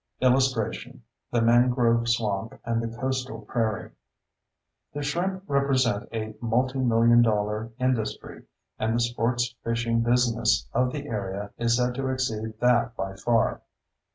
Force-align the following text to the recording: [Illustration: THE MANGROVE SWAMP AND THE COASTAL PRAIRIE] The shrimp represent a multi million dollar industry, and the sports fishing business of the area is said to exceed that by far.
[Illustration: 0.19 1.03
THE 1.29 1.43
MANGROVE 1.43 2.09
SWAMP 2.09 2.59
AND 2.65 2.81
THE 2.81 2.87
COASTAL 2.97 3.41
PRAIRIE] 3.41 3.91
The 4.95 5.03
shrimp 5.03 5.43
represent 5.47 6.09
a 6.11 6.33
multi 6.41 6.79
million 6.79 7.21
dollar 7.21 7.71
industry, 7.79 8.45
and 8.79 8.95
the 8.95 8.99
sports 8.99 9.53
fishing 9.63 10.01
business 10.01 10.67
of 10.73 10.91
the 10.91 11.07
area 11.07 11.51
is 11.59 11.77
said 11.77 11.93
to 11.93 12.07
exceed 12.09 12.59
that 12.61 12.95
by 12.95 13.13
far. 13.13 13.61